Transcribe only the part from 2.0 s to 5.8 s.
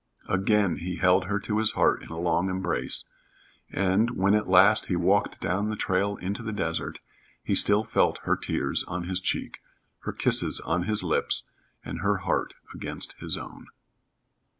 in a long embrace, and, when at last he walked down the